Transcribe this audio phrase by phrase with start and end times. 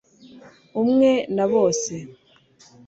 [0.81, 1.93] umwe na bose